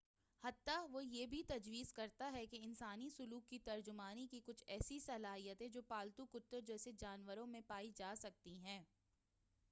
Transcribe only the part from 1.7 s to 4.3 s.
کرتا ہے کہ انسانی سلوک کی ترجمانی